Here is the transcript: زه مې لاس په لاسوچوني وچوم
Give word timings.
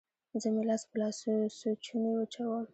زه 0.41 0.47
مې 0.53 0.63
لاس 0.69 0.83
په 0.89 0.95
لاسوچوني 0.99 2.11
وچوم 2.15 2.63